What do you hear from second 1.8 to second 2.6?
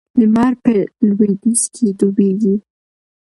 ډوبیږي.